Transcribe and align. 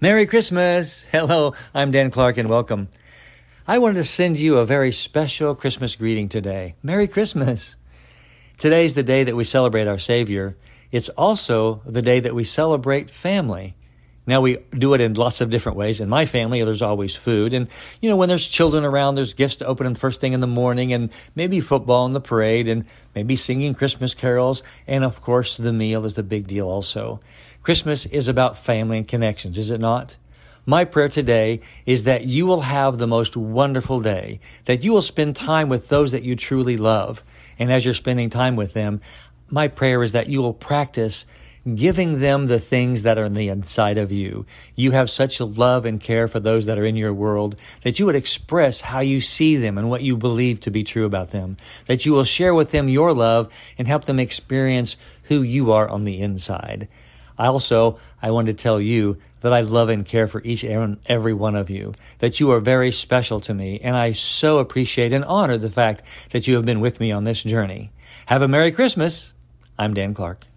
Merry 0.00 0.26
Christmas! 0.26 1.04
Hello, 1.12 1.54
I'm 1.74 1.90
Dan 1.90 2.10
Clark 2.10 2.36
and 2.36 2.48
welcome. 2.48 2.88
I 3.68 3.78
wanted 3.78 3.96
to 3.96 4.04
send 4.04 4.38
you 4.38 4.56
a 4.56 4.66
very 4.66 4.90
special 4.90 5.54
Christmas 5.54 5.94
greeting 5.94 6.28
today. 6.28 6.74
Merry 6.82 7.06
Christmas! 7.06 7.76
Today's 8.58 8.94
the 8.94 9.02
day 9.02 9.22
that 9.22 9.36
we 9.36 9.44
celebrate 9.44 9.86
our 9.86 9.98
Savior. 9.98 10.56
It's 10.90 11.08
also 11.10 11.82
the 11.86 12.02
day 12.02 12.20
that 12.20 12.34
we 12.34 12.42
celebrate 12.42 13.10
family. 13.10 13.76
Now 14.26 14.40
we 14.40 14.58
do 14.70 14.94
it 14.94 15.00
in 15.00 15.14
lots 15.14 15.40
of 15.40 15.50
different 15.50 15.78
ways. 15.78 16.00
In 16.00 16.08
my 16.08 16.26
family, 16.26 16.62
there's 16.62 16.82
always 16.82 17.16
food. 17.16 17.52
And, 17.52 17.68
you 18.00 18.08
know, 18.08 18.16
when 18.16 18.28
there's 18.28 18.46
children 18.46 18.84
around, 18.84 19.16
there's 19.16 19.34
gifts 19.34 19.56
to 19.56 19.66
open 19.66 19.86
in 19.86 19.94
the 19.94 19.98
first 19.98 20.20
thing 20.20 20.32
in 20.32 20.40
the 20.40 20.46
morning 20.46 20.92
and 20.92 21.10
maybe 21.34 21.60
football 21.60 22.06
in 22.06 22.12
the 22.12 22.20
parade 22.20 22.68
and 22.68 22.84
maybe 23.14 23.34
singing 23.34 23.74
Christmas 23.74 24.14
carols. 24.14 24.62
And 24.86 25.02
of 25.02 25.20
course, 25.20 25.56
the 25.56 25.72
meal 25.72 26.04
is 26.04 26.14
the 26.14 26.22
big 26.22 26.46
deal 26.46 26.68
also. 26.68 27.20
Christmas 27.62 28.06
is 28.06 28.28
about 28.28 28.58
family 28.58 28.98
and 28.98 29.08
connections, 29.08 29.58
is 29.58 29.70
it 29.70 29.80
not? 29.80 30.16
My 30.64 30.84
prayer 30.84 31.08
today 31.08 31.60
is 31.86 32.04
that 32.04 32.24
you 32.24 32.46
will 32.46 32.60
have 32.60 32.98
the 32.98 33.08
most 33.08 33.36
wonderful 33.36 33.98
day, 33.98 34.38
that 34.66 34.84
you 34.84 34.92
will 34.92 35.02
spend 35.02 35.34
time 35.34 35.68
with 35.68 35.88
those 35.88 36.12
that 36.12 36.22
you 36.22 36.36
truly 36.36 36.76
love. 36.76 37.24
And 37.58 37.72
as 37.72 37.84
you're 37.84 37.94
spending 37.94 38.30
time 38.30 38.54
with 38.54 38.72
them, 38.72 39.00
my 39.50 39.66
prayer 39.66 40.02
is 40.04 40.12
that 40.12 40.28
you 40.28 40.40
will 40.40 40.54
practice 40.54 41.26
giving 41.74 42.20
them 42.20 42.46
the 42.46 42.58
things 42.58 43.02
that 43.02 43.18
are 43.18 43.24
in 43.24 43.34
the 43.34 43.48
inside 43.48 43.98
of 43.98 44.10
you. 44.10 44.44
You 44.74 44.90
have 44.92 45.08
such 45.08 45.40
love 45.40 45.84
and 45.84 46.00
care 46.00 46.26
for 46.26 46.40
those 46.40 46.66
that 46.66 46.78
are 46.78 46.84
in 46.84 46.96
your 46.96 47.14
world 47.14 47.56
that 47.82 47.98
you 47.98 48.06
would 48.06 48.16
express 48.16 48.80
how 48.80 49.00
you 49.00 49.20
see 49.20 49.56
them 49.56 49.78
and 49.78 49.88
what 49.88 50.02
you 50.02 50.16
believe 50.16 50.60
to 50.60 50.70
be 50.70 50.82
true 50.82 51.04
about 51.04 51.30
them. 51.30 51.56
That 51.86 52.04
you 52.04 52.12
will 52.12 52.24
share 52.24 52.54
with 52.54 52.70
them 52.72 52.88
your 52.88 53.14
love 53.14 53.52
and 53.78 53.86
help 53.86 54.04
them 54.04 54.18
experience 54.18 54.96
who 55.24 55.42
you 55.42 55.70
are 55.72 55.88
on 55.88 56.04
the 56.04 56.20
inside. 56.20 56.88
I 57.38 57.46
also, 57.46 57.98
I 58.20 58.30
want 58.30 58.46
to 58.46 58.54
tell 58.54 58.80
you 58.80 59.18
that 59.40 59.52
I 59.52 59.60
love 59.60 59.88
and 59.88 60.06
care 60.06 60.26
for 60.26 60.42
each 60.42 60.64
and 60.64 60.98
every 61.06 61.32
one 61.32 61.56
of 61.56 61.70
you, 61.70 61.94
that 62.18 62.40
you 62.40 62.50
are 62.52 62.60
very 62.60 62.90
special 62.92 63.40
to 63.40 63.54
me, 63.54 63.80
and 63.82 63.96
I 63.96 64.12
so 64.12 64.58
appreciate 64.58 65.12
and 65.12 65.24
honor 65.24 65.58
the 65.58 65.70
fact 65.70 66.02
that 66.30 66.46
you 66.46 66.54
have 66.56 66.64
been 66.64 66.80
with 66.80 67.00
me 67.00 67.10
on 67.10 67.24
this 67.24 67.42
journey. 67.42 67.90
Have 68.26 68.42
a 68.42 68.48
Merry 68.48 68.70
Christmas. 68.70 69.32
I'm 69.78 69.94
Dan 69.94 70.14
Clark. 70.14 70.51